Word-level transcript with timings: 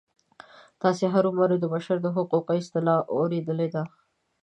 تاسې 0.81 1.03
هرومرو 1.13 1.55
د 1.59 1.65
بشر 1.73 1.97
د 2.01 2.07
حقونو 2.15 2.51
اصطلاح 2.61 2.99
اوریدلې 3.13 3.67
ده. 3.75 3.83